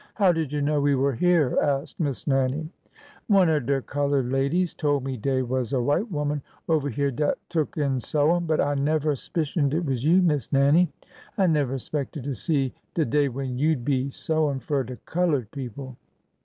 [0.15, 2.71] "How did you know we were here?" asked Miss Nannie."
[3.37, 7.37] One er de colored ladies tole me dey was a white; woman over here dat
[7.49, 10.23] tuk in sewin', but I never 'spicioned it was you.
[10.23, 10.89] Miss Nannie.
[11.37, 15.51] I never 'spected to see de day when you 'd be sewin' fur de colored
[15.51, 15.97] people